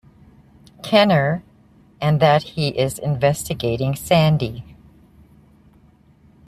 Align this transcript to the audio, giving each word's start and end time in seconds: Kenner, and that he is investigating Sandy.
Kenner, 0.81 1.43
and 2.01 2.19
that 2.19 2.41
he 2.41 2.69
is 2.69 2.97
investigating 2.97 3.95
Sandy. 3.95 4.63